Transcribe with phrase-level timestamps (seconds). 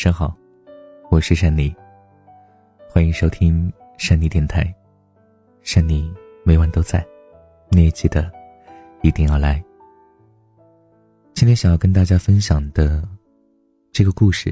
[0.00, 0.34] 晚上好，
[1.10, 1.76] 我是珊妮，
[2.88, 4.74] 欢迎收听珊妮电台。
[5.60, 6.10] 珊妮
[6.42, 7.06] 每晚都在，
[7.68, 8.32] 你也记得
[9.02, 9.62] 一定要来。
[11.34, 13.06] 今天想要跟大家分享的
[13.92, 14.50] 这个故事，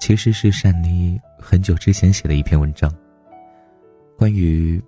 [0.00, 2.92] 其实是珊妮很久之前写的一篇文章，
[4.18, 4.82] 关于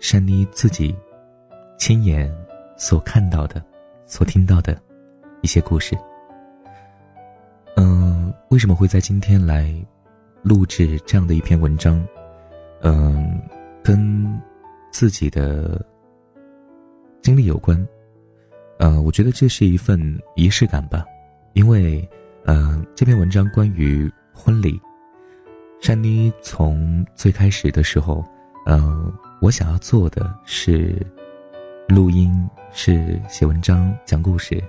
[0.00, 0.92] 珊妮自己
[1.78, 2.28] 亲眼
[2.76, 3.64] 所看到的、
[4.06, 4.76] 所听到的
[5.40, 5.96] 一些故事。
[8.52, 9.74] 为什么会在今天来
[10.42, 12.06] 录制这样的一篇文章？
[12.82, 13.40] 嗯，
[13.82, 14.38] 跟
[14.90, 15.82] 自己的
[17.22, 17.88] 经历有关。
[18.78, 19.98] 呃，我觉得这是一份
[20.36, 21.02] 仪式感吧，
[21.54, 22.06] 因为，
[22.44, 24.78] 呃，这篇文章关于婚礼。
[25.80, 28.22] 珊妮从最开始的时候，
[28.66, 30.94] 嗯，我想要做的是
[31.88, 32.30] 录音，
[32.70, 34.62] 是写文章、讲故事，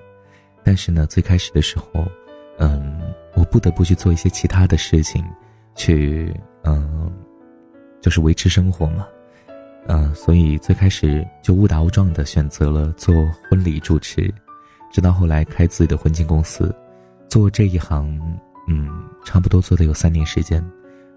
[0.64, 2.08] 但是呢，最开始的时候。
[3.54, 5.23] 不得不去做一些其他的事情，
[5.76, 7.12] 去嗯，
[8.02, 9.06] 就是维持生活嘛，
[9.86, 13.14] 嗯，所以最开始就误打误撞的选择了做
[13.48, 14.34] 婚礼主持，
[14.92, 16.76] 直到后来开自己的婚庆公司，
[17.30, 18.20] 做这一行，
[18.68, 18.90] 嗯，
[19.23, 20.60] 差不多做的有三年时间，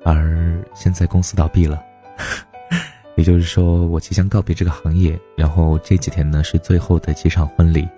[0.04, 1.82] 而现在公司倒闭了，
[3.16, 7.88] 也就是说我即将告别这个行业，然后这几天呢是最后的几场婚礼，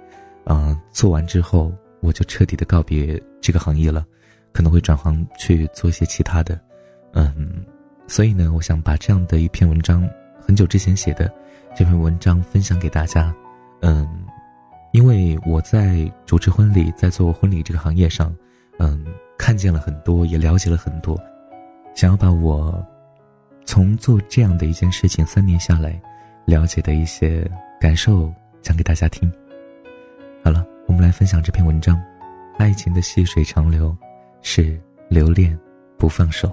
[0.45, 1.73] 嗯，做完之后。
[2.01, 4.07] 我就彻底的告别这个行业了，
[4.59, 6.61] 可能会转行去做一些其他的，
[7.13, 7.65] 嗯，
[8.09, 10.05] 所以呢，我想把这样的一篇文章，
[10.45, 11.33] 很久之前写的
[11.77, 13.33] 这篇文章分享给大家，
[13.83, 14.05] 嗯，
[14.91, 18.35] 因为我在主持婚礼，在做婚礼这个行业上，
[18.81, 19.07] 嗯，
[19.39, 21.17] 看见了很多，也了解了很多，
[21.95, 22.85] 想要把我
[23.65, 26.03] 从做这样的一件事情三年下来，
[26.47, 27.49] 了解的一些
[27.81, 28.29] 感受
[28.61, 29.33] 讲给大家听。
[30.43, 30.67] 好了。
[30.89, 32.03] 我们来分享这篇文章：
[32.57, 33.95] 爱情的细水长流，
[34.43, 35.59] 是留恋
[35.99, 36.51] 不放手。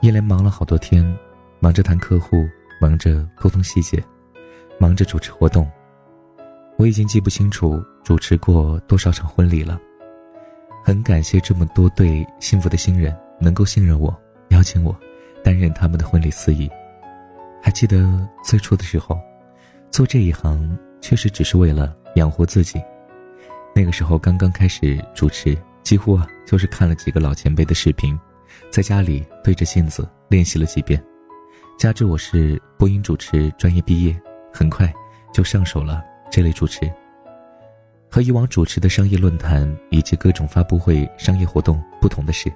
[0.00, 1.04] 一连忙了好多天，
[1.60, 2.46] 忙着谈客户，
[2.80, 4.02] 忙着沟通细节，
[4.78, 5.70] 忙着主持活动，
[6.76, 9.80] 我已经记不清楚主持过多少场婚礼了。
[10.84, 14.16] 很感谢这么多对幸福的新人能够信任我，
[14.48, 14.96] 邀请我
[15.44, 16.70] 担任他们的婚礼司仪。
[17.62, 19.18] 还记得最初的时候，
[19.90, 20.78] 做这一行。
[21.02, 22.80] 确实只是为了养活自己。
[23.74, 28.18] 那个时候刚刚开始主持，几乎啊就是看了几个老前辈的视频，
[28.70, 31.02] 在家里对着镜子练习了几遍。
[31.78, 34.14] 加之我是播音主持专业毕业，
[34.52, 34.92] 很快
[35.32, 36.80] 就上手了这类主持。
[38.10, 42.52] 和以往主持的商业论坛以及各种发布会、商业活动不同的是，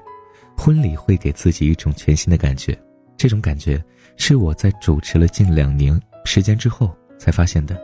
[0.54, 2.78] 婚礼会给自己一种全新的感觉。
[3.16, 3.82] 这种感觉
[4.18, 7.74] 是我在主持了近两年时间之后才发现的。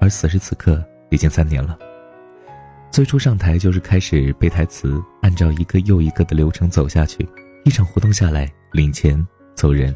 [0.00, 1.78] 而此时此刻已经三年了。
[2.90, 7.26] 最初上台就是开始背台词，按照一个又一个的流程走下去，
[7.64, 9.94] 一场活动下来领钱走人。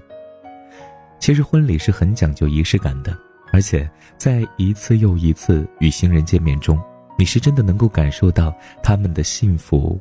[1.18, 3.16] 其实婚礼是很讲究仪式感的，
[3.52, 6.80] 而且在一次又一次与新人见面中，
[7.18, 10.00] 你是真的能够感受到他们的幸福，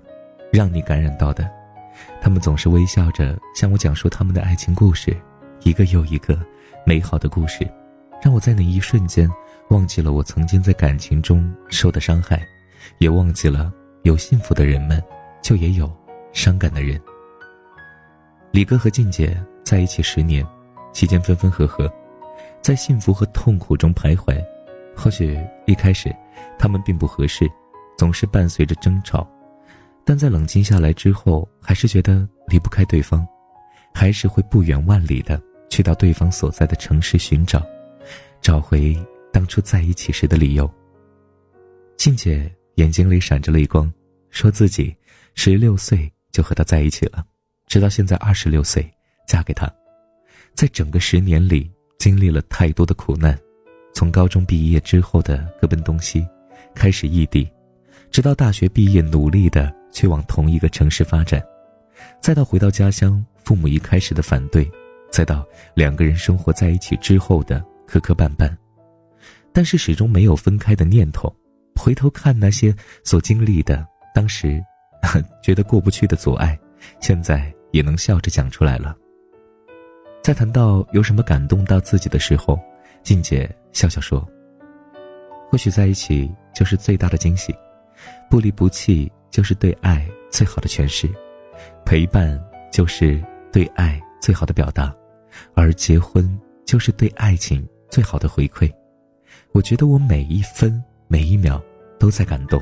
[0.52, 1.50] 让你感染到的。
[2.22, 5.16] 他们总是微笑着向我讲述他们的爱情故事，
[5.64, 6.40] 一个又一个
[6.86, 7.68] 美好的故事，
[8.24, 9.30] 让我在那一瞬间。
[9.70, 12.46] 忘记了我曾经在感情中受的伤害，
[13.00, 13.72] 也忘记了
[14.04, 15.04] 有幸福的人们，
[15.42, 15.92] 就也有
[16.34, 17.00] 伤感的人。
[18.52, 20.46] 李哥和静姐在一起十年，
[20.92, 21.92] 期间分分合合，
[22.62, 24.42] 在幸福和痛苦中徘徊。
[24.96, 26.14] 或许一开始
[26.60, 27.50] 他们并不合适，
[27.98, 29.28] 总是伴随着争吵，
[30.04, 33.26] 但在冷静下来之后，还是觉得离不开对方，
[33.94, 37.62] 还是会不远万里的去到对方所在的城市寻找，
[38.42, 38.98] 找回。
[39.34, 40.70] 当初在一起时的理由。
[41.96, 43.94] 静姐眼睛里闪着泪光，
[44.32, 44.96] 说自己
[45.36, 47.24] 十六岁就和他在一起了，
[47.68, 48.92] 直到现在二十六岁
[49.28, 49.72] 嫁给他，
[50.56, 51.70] 在整个十年里
[52.00, 53.40] 经历了太多的苦难，
[53.94, 56.28] 从高中毕业之后的各奔东西，
[56.74, 57.48] 开始异地，
[58.10, 61.40] 直到大学毕业努力的去往同一个城市发展，
[62.20, 64.68] 再到回到家乡，父母一开始的反对，
[65.12, 65.46] 再到
[65.76, 68.52] 两个人生活在一起之后的磕磕绊绊。
[69.54, 71.32] 但是始终没有分开的念头。
[71.76, 74.64] 回头看那些所经历的，当时
[75.42, 76.58] 觉得过不去的阻碍，
[77.00, 78.96] 现在也能笑着讲出来了。
[80.22, 82.60] 在谈到有什么感动到自己的时候，
[83.02, 84.28] 静姐笑笑说
[85.50, 87.56] ：“或许在一起就是最大的惊喜，
[88.30, 91.10] 不离不弃就是对爱最好的诠释，
[91.84, 92.40] 陪伴
[92.72, 93.20] 就是
[93.52, 94.94] 对爱最好的表达，
[95.56, 98.72] 而结婚就是对爱情最好的回馈。”
[99.54, 101.62] 我觉得我每一分每一秒
[102.00, 102.58] 都在感动。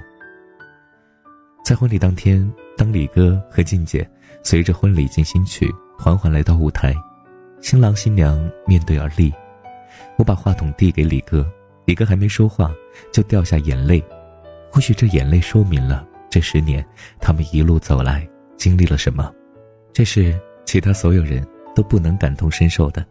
[1.63, 4.09] 在婚礼当天，当李哥和静姐
[4.41, 6.95] 随着婚礼进行曲缓缓来到舞台，
[7.61, 9.31] 新郎新娘面对而立，
[10.17, 11.47] 我把话筒递给李哥，
[11.85, 12.73] 李哥还没说话
[13.13, 14.03] 就掉下眼泪，
[14.71, 16.83] 或许这眼泪说明了这十年
[17.19, 19.31] 他们一路走来经历了什么，
[19.93, 20.35] 这是
[20.65, 23.05] 其他所有人都不能感同身受的。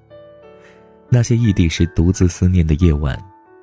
[1.08, 3.17] 那些异地时独自思念的夜晚，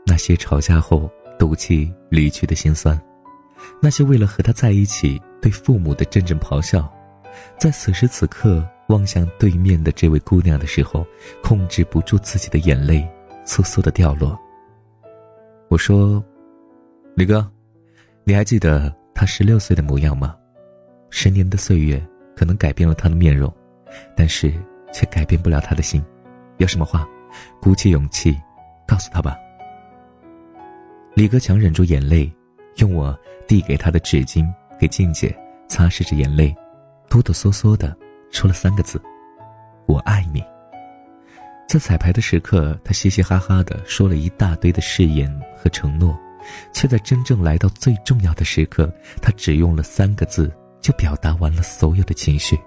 [0.05, 2.99] 那些吵架后赌气离去的心酸。
[3.81, 6.91] 那些为了和他在一起对父母的阵阵咆哮，
[7.57, 11.05] 在此时此刻望向对面的这位姑娘的时候，
[11.43, 13.07] 控制不住自己的眼泪，
[13.45, 14.37] 簌簌的掉落。
[15.67, 16.23] 我说
[17.15, 17.49] ：“李哥，
[18.23, 20.35] 你还记得他十六岁的模样吗？
[21.09, 22.01] 十年的岁月
[22.35, 23.51] 可能改变了他的面容，
[24.15, 24.53] 但是
[24.93, 26.03] 却改变不了他的心。
[26.57, 27.07] 有什么话，
[27.61, 28.37] 鼓起勇气，
[28.87, 29.35] 告诉他吧。”
[31.15, 32.31] 李哥强忍住眼泪。
[32.79, 33.17] 用我
[33.47, 34.45] 递给他的纸巾
[34.77, 35.33] 给静姐
[35.65, 36.53] 擦拭着眼泪，
[37.09, 37.95] 哆哆嗦嗦的
[38.31, 39.01] 说了三个字
[39.87, 40.43] ：“我爱你。”
[41.69, 46.19] 在彩排的时刻，他嘻嘻哈哈的说了一大堆的誓言和承诺，
[46.73, 52.59] 却在真正来到最重要的时刻，他只用了三个字就表达完了所有的情绪。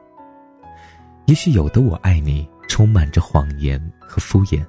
[1.27, 4.65] 也许有的“我爱你”充满着谎言和敷衍，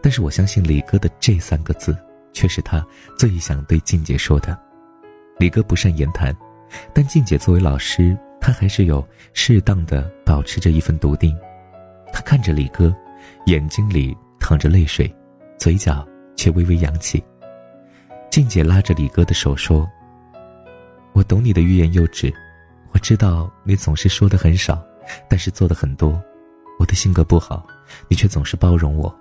[0.00, 1.94] 但是我相信李哥的这三个字，
[2.32, 2.84] 却是他
[3.18, 4.58] 最想对静姐说的。
[5.38, 6.36] 李哥不善言谈，
[6.94, 11.36] 但静姐作为老师，她还是有适当的保持着一份笃定。
[12.12, 12.94] 她看着李哥，
[13.46, 15.12] 眼睛里淌着泪水，
[15.58, 16.06] 嘴角
[16.36, 17.22] 却微微扬起。
[18.30, 19.88] 静姐拉着李哥的手说
[21.12, 22.32] ：“我懂你的欲言又止，
[22.92, 24.82] 我知道你总是说的很少，
[25.28, 26.22] 但是做的很多。
[26.78, 27.66] 我的性格不好，
[28.08, 29.12] 你却总是包容我；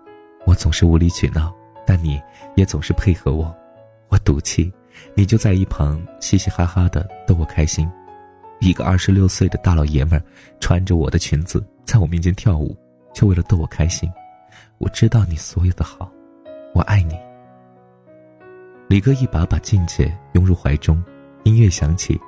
[0.45, 1.53] 我总是无理取闹，
[1.89, 2.21] 但你
[2.55, 3.51] 也总是配合我。
[4.09, 4.71] 我赌气。”
[5.15, 7.89] 你就在一旁嘻嘻哈哈的逗我开心，
[8.59, 10.23] 一个二十六岁的大老爷们儿，
[10.59, 12.77] 穿着我的裙子在我面前跳舞，
[13.13, 14.11] 就为了逗我开心。
[14.77, 16.11] 我知道你所有的好，
[16.73, 17.15] 我爱你。
[18.89, 21.01] 李哥一把把静姐拥入怀中，
[21.43, 22.19] 音乐响起，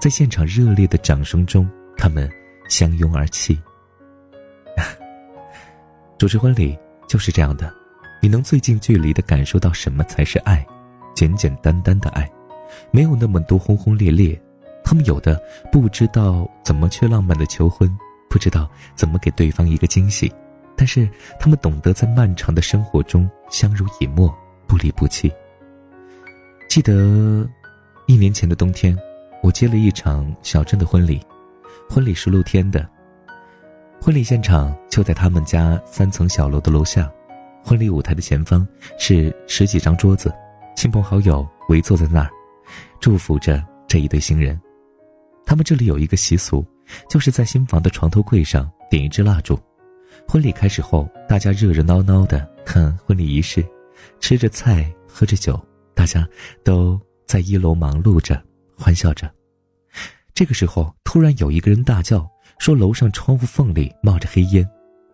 [0.00, 2.30] 在现场热烈的掌声中，他们
[2.68, 3.60] 相拥而泣。
[6.16, 6.78] 主持婚礼
[7.08, 7.74] 就是这样的，
[8.20, 10.64] 你能最近距离的感受到什么才是爱。
[11.14, 12.30] 简简单单的爱，
[12.90, 14.40] 没有那么多轰轰烈烈。
[14.82, 15.40] 他们有的
[15.70, 17.90] 不知道怎么去浪漫的求婚，
[18.28, 20.32] 不知道怎么给对方一个惊喜，
[20.76, 21.08] 但是
[21.38, 24.34] 他们懂得在漫长的生活中相濡以沫，
[24.66, 25.30] 不离不弃。
[26.68, 27.46] 记得
[28.06, 28.96] 一年前的冬天，
[29.42, 31.20] 我接了一场小镇的婚礼，
[31.88, 32.88] 婚礼是露天的，
[34.00, 37.10] 婚礼现场就在他们家三层小楼的楼下，
[37.62, 38.66] 婚礼舞台的前方
[38.98, 40.32] 是十几张桌子。
[40.76, 42.30] 亲朋好友围坐在那儿，
[43.00, 44.58] 祝福着这一对新人。
[45.44, 46.64] 他们这里有一个习俗，
[47.08, 49.58] 就是在新房的床头柜上点一支蜡烛。
[50.26, 53.64] 婚礼开始后，大家热热闹闹的看婚礼仪式，
[54.20, 55.60] 吃着菜，喝着酒，
[55.94, 56.26] 大家
[56.64, 58.42] 都在一楼忙碌着，
[58.76, 59.30] 欢笑着。
[60.32, 62.26] 这个时候，突然有一个人大叫，
[62.58, 64.66] 说楼上窗户缝里冒着黑烟，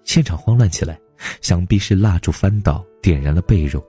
[0.05, 0.97] 现场慌乱起来，
[1.41, 3.83] 想必是蜡烛翻倒，点燃了被褥。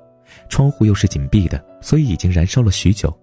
[0.50, 3.16] 窗户又是紧闭的，所以已经燃烧了许久。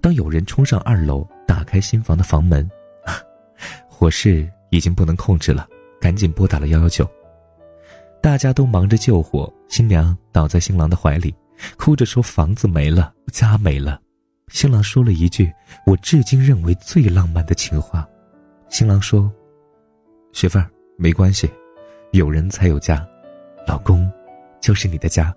[0.00, 2.68] 当有人冲上二楼，打开新房的房门，
[3.88, 5.66] 火势已经不能控制了，
[6.00, 7.08] 赶紧拨打了幺幺九。
[8.22, 11.34] 大家都忙着救火，新娘倒在新郎的怀里，
[11.76, 14.00] 哭着说：“房子没了，家没了。”
[14.48, 15.50] 新郎说了一句
[15.86, 18.06] 我至今认为最浪漫的情话
[18.68, 19.30] ：“新郎说，
[20.32, 21.50] 媳妇儿没关系，
[22.12, 23.06] 有人才有家，
[23.66, 24.10] 老公
[24.60, 25.34] 就是你的家。”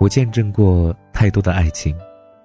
[0.00, 1.96] 我见证过太多的爱情，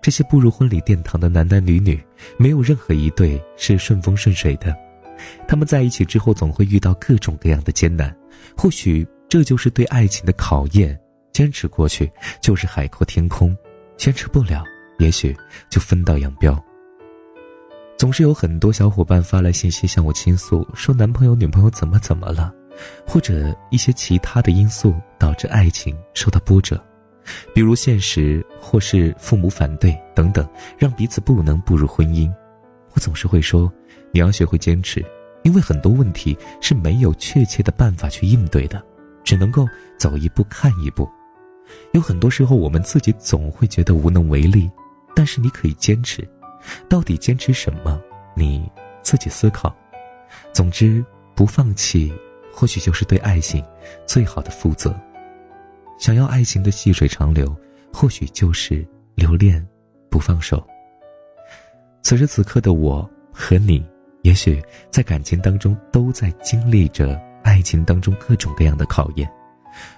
[0.01, 2.01] 这些步入婚礼殿堂的男男女女，
[2.38, 4.75] 没有任何一对是顺风顺水的。
[5.48, 8.16] 他们在一起之后，总会遇到各种各样的艰难。
[8.56, 10.98] 或许这就是对爱情的考验，
[11.34, 13.56] 坚持过去就是海阔天空，
[13.98, 14.63] 坚持不了，
[15.00, 15.36] 也许
[15.70, 16.58] 就分道扬镳。
[17.98, 22.54] 总是有很多小伙伴发来信息向我倾诉，说男朋友女朋友怎么怎么了，
[23.05, 26.81] 或者一些其他的因素导致爱情受到波折。
[27.53, 32.31] 比如现实，或是父母反对等等，让彼此不能步入婚姻。
[32.93, 33.71] 我总是会说，
[34.12, 35.05] 你要学会坚持，
[35.43, 38.83] 因为很多问题是没有确切的办法去应对的，
[39.24, 39.67] 只能够
[39.98, 41.07] 走一步看一步。
[41.91, 44.67] 有很多时候，我们自己总会觉得无能为力，
[45.15, 46.27] 但是你可以坚持。
[46.89, 48.01] 到底坚持什么？
[48.36, 48.67] 你
[49.03, 49.75] 自己思考。
[50.51, 51.05] 总之，
[51.36, 52.12] 不放弃，
[52.51, 53.63] 或许就是对爱情
[54.06, 54.94] 最好的负责。
[55.98, 57.56] 想要爱情的细水长流，
[57.91, 59.65] 或许就是留恋，
[60.10, 60.65] 不放手。
[62.01, 63.86] 此时此刻的我和你，
[64.22, 69.29] 也许在感情当中都在经历着爱情当中各种各样的考验。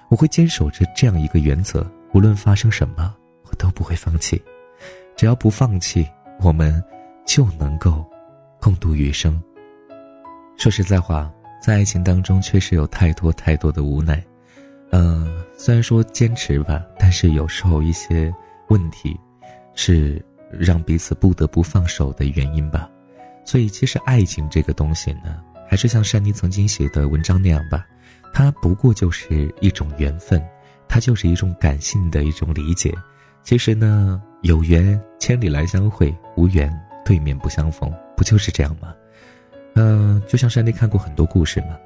[0.08, 4.42] 我会坚守着这样一个原则：无论发生什么，我都不会放弃。
[5.16, 6.06] 只要不放弃，
[6.40, 6.82] 我们
[7.24, 8.04] 就能够
[8.60, 9.40] 共度余生。
[10.58, 11.32] 说实在话，
[11.62, 14.20] 在爱情当中确实有太多太多的无奈。
[14.90, 18.34] 嗯，虽然说坚持吧，但是有时候一些
[18.66, 19.16] 问题，
[19.74, 22.90] 是让彼此不得不放手的原因吧。
[23.44, 27.86] 所以，其实爱情这个东西呢，还是像珊妮曾经写的文章那样吧，
[28.32, 30.44] 它不过就是一种缘分，
[30.88, 32.92] 它就是一种感性的一种理解。
[33.44, 38.92] 其实呢，有缘千里来相会，无缘对面不相逢，不就是这样吗？
[39.74, 41.76] 嗯，就像珊妮看过很多故事嘛。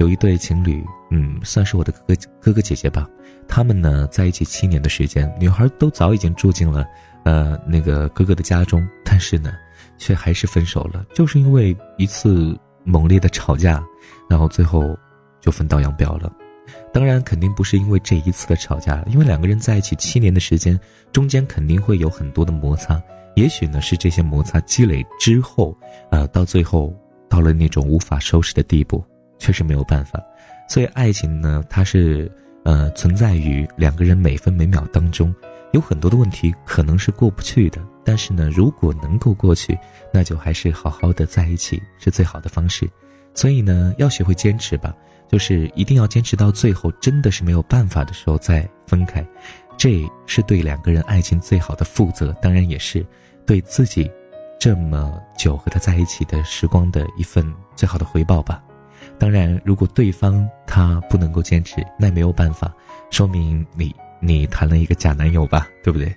[0.00, 3.08] 有一对情侣，嗯，算是我的哥哥哥哥姐姐吧。
[3.46, 6.84] 他们呢在一起七年的时间，女孩都早已经住进了，
[7.24, 9.52] 呃，那个哥哥的家中，但是呢，
[9.96, 13.82] 却还是分手了，就是因为一次猛烈的吵架，
[14.28, 14.96] 然后最后
[15.40, 16.32] 就分道扬镳了。
[16.92, 20.78] 当然，肯定不是因为这一次的吵架，因为两个人在一起七年的时间，
[21.12, 23.00] 中间肯定会有很多的摩擦。
[23.36, 25.76] 也许呢是这些摩擦积累之后，
[26.10, 26.92] 呃，到最后
[27.34, 29.04] 到了那种无法收拾的地步。
[29.36, 30.22] 确实没有办法，
[30.68, 32.30] 所以爱情呢，它是
[32.62, 35.34] 呃存在于两个人每分每秒当中，
[35.72, 39.76] 有很多的问题可能是过不去的，但是呢，如果能够过去，
[40.12, 42.88] 那就还是好好的在一起是最好的方式。
[43.34, 44.94] 所以呢，要学会坚持吧，
[45.28, 49.26] 就是一定要坚持到最后，真的是没有办法的时候再分开，
[49.76, 53.04] 这是对两个人爱情最好的负责，当然也是
[53.44, 54.08] 对自己
[54.64, 57.44] 这么久和他在一起的时光的一份
[57.76, 58.64] 最好的回报吧。
[59.18, 62.72] 当然，如果对方他不能够坚持，那也没有办法，
[63.10, 66.10] 说明你你谈了一个假男友吧，对不对？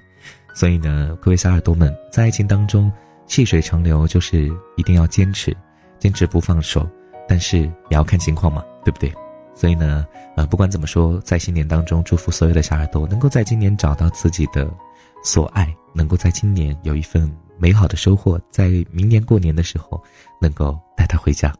[0.53, 2.89] 所以呢，各位小耳朵们，在爱情当中，
[3.25, 5.53] 细水长流就是一定要坚持，
[5.99, 6.89] 坚持不放手，
[7.27, 9.13] 但是也要看情况嘛，对不对？
[9.53, 14.73] 所以呢，呃，不管怎么说，在新年当中，祝福所有的小耳朵能够在今年找到自己的
[15.21, 20.01] 所爱，能够在今年有一份美好的收获，在明年过年的时候，
[20.41, 21.53] 能够带他回家。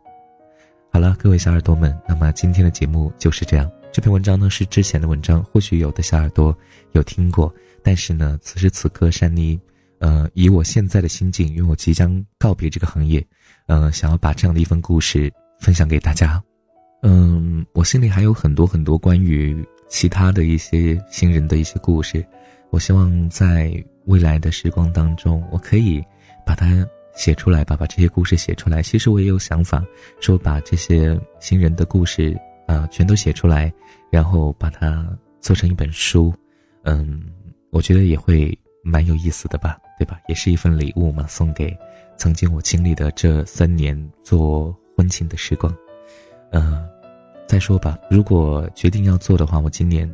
[0.92, 3.70] 好了，各位小耳朵们，那么今天的节目就是这样。
[3.92, 6.56] 这篇文章呢是之前的文章，或许有的小耳朵
[6.92, 9.60] 有听过，但是呢，此时此刻，珊妮，
[10.00, 13.26] 呃，以我现在的心境，因为我即将告别这个行业，
[13.66, 16.42] 呃，想要把这样的一份故事分享给大家。
[17.02, 22.26] 嗯，我心里还有很多很多关于其他的一些新人的一些故事，
[22.70, 23.72] 我希望在
[24.06, 26.04] 未来的时光当中，我可以
[26.46, 26.88] 把它。
[27.18, 28.84] 写出来吧，把这些故事写出来。
[28.84, 29.84] 其实我也有想法，
[30.20, 33.74] 说把这些新人的故事啊，全都写出来，
[34.12, 35.04] 然后把它
[35.42, 36.32] 做成一本书。
[36.84, 37.24] 嗯，
[37.72, 40.20] 我觉得也会蛮有意思的吧， 对吧？
[40.28, 41.76] 也是一份礼物嘛，送给
[42.18, 45.76] 曾经我经历的这三年做婚庆的时光。
[46.52, 46.88] 嗯，
[47.48, 50.08] 再说吧，如果决定要做的话，我今年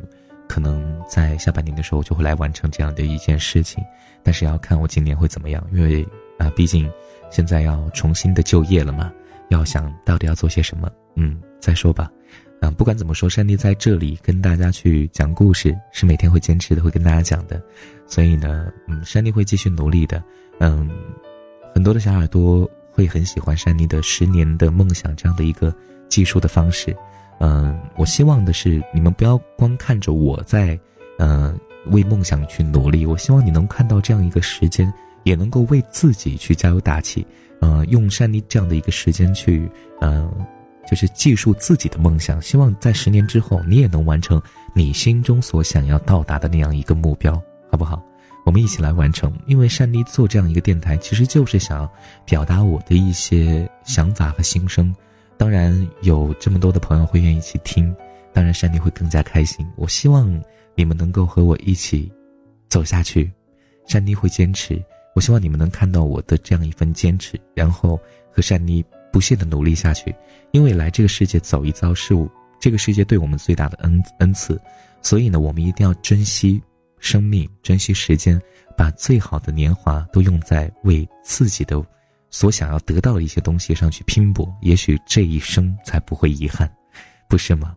[0.48, 3.82] 可能在下半年的时候就会来完成这样的一件事情，
[4.22, 6.06] 但是要看我今年会怎么样，因为。
[6.36, 6.90] 啊，毕竟
[7.30, 9.08] 现在要重新的就业了嘛，
[9.50, 12.10] 要想到底要做些什么，嗯，再说吧。
[12.60, 17.62] 嗯，不管怎么说，珊妮在这里跟大家去讲故事，是每天会坚持的，会跟大家讲的。
[18.04, 20.20] 所以呢，嗯，珊妮会继续努力的。
[20.58, 20.90] 嗯，
[21.72, 25.72] 很多的小耳朵会很喜欢珊妮的十年的梦想这样的一个
[26.08, 26.92] 技术的方式。
[27.40, 30.78] 嗯，我希望的是你们不要光看着我在，
[31.18, 33.04] 嗯，为梦想去努力。
[33.04, 34.92] 我希望你能看到这样一个时间。
[35.24, 37.26] 也能够为自己去加油打气，
[37.62, 39.66] 呃，用珊妮这样的一个时间去，
[39.98, 40.30] 呃，
[40.86, 42.42] 就是记述自己的梦想。
[42.42, 44.38] 希望在十年之后，你也能完成
[44.74, 47.32] 你心中所想要到达的那样一个目标，
[47.70, 48.02] 好不好？
[48.44, 49.32] 我们一起来完成。
[49.46, 51.88] 因为珊妮做这样一个电台，其实就是想
[52.26, 54.94] 表达我的一些想法和心声。
[55.36, 57.94] 当然，有这么多的朋友会愿意去听，
[58.32, 59.66] 当然珊妮会更加开心。
[59.76, 60.42] 我希望
[60.74, 62.10] 你们能够和我一起
[62.68, 63.30] 走下去，
[63.86, 64.82] 珊妮会坚持。
[65.14, 67.98] 我希望你们能看到我的这样一份坚持，然后
[68.32, 70.14] 和珊妮不懈的努力下去。
[70.50, 72.14] 因为来这个世界走一遭是
[72.60, 74.60] 这个世界对我们最大的恩恩赐，
[75.02, 76.60] 所以呢，我们一定要珍惜
[76.98, 78.40] 生命，珍惜时间，
[78.76, 81.84] 把最好的年华都用在为自己的
[82.34, 84.52] 所想要得到的一些东西上去拼搏。
[84.60, 86.68] 也许这一生才不会遗憾，
[87.28, 87.76] 不是吗？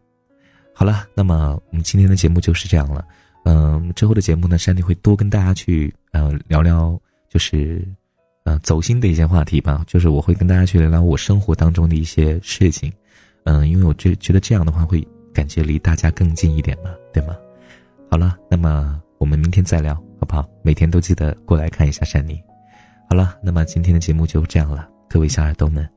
[0.74, 3.06] 好了，那么我们今天的节目就是这样了。
[3.46, 7.00] 嗯，之后的节目呢，山妮会多跟大家去呃聊聊。
[7.30, 7.88] 就是，
[8.46, 9.84] 呃，走心的一些话题吧。
[9.86, 12.92] 就是我会跟大家去聊聊我生活当中的一些事情，
[13.44, 17.36] 嗯，因为我觉觉得这样的话会感觉离大家更近一点嘛，对吗？
[18.10, 20.50] 好了，那么我们明天再聊，好不好？
[20.64, 22.42] 每天都记得过来看一下珊妮。
[23.10, 25.88] 好了，那么今天的节目就这样了，各位小耳朵们，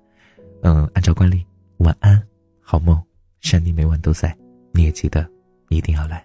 [0.62, 1.44] 嗯，按照惯例，
[1.78, 2.22] 晚安，
[2.60, 2.98] 好梦，
[3.40, 4.36] 山里每晚都在，
[4.72, 5.28] 你也记得
[5.70, 6.24] 一定要来，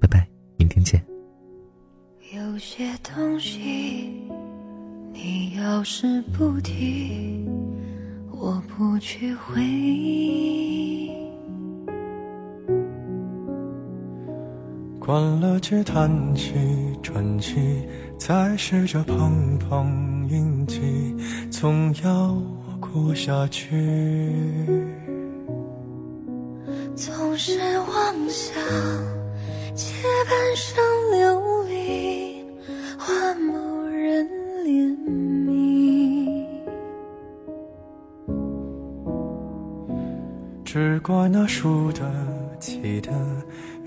[0.00, 1.00] 拜拜，明天见。
[2.34, 4.12] 有些东西，
[5.12, 7.48] 你要是不提，
[8.32, 11.12] 我不去回忆。
[14.98, 16.52] 关了机，弹起
[17.02, 20.80] 传奇，再试着碰碰运气，
[21.50, 22.36] 总要
[22.80, 23.72] 过下去。
[26.94, 28.62] 总是妄想
[29.74, 29.86] 借
[30.28, 32.44] 半生流离
[32.98, 34.26] 换某人
[34.64, 34.94] 怜
[35.46, 36.44] 悯，
[40.64, 42.02] 只怪那输得
[42.58, 43.12] 起的。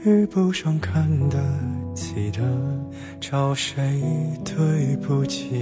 [0.04, 1.38] 遇不上看得
[1.94, 2.42] 记得，
[3.20, 4.00] 找谁
[4.44, 5.62] 对不起？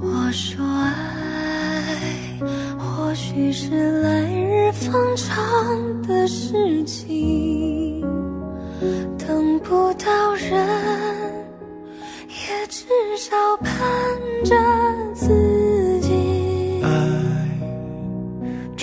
[0.00, 2.40] 我说爱，
[2.78, 8.00] 或许是来日方长的事情，
[9.18, 10.50] 等不到人，
[12.28, 12.86] 也至
[13.18, 13.70] 少盼
[14.44, 14.56] 着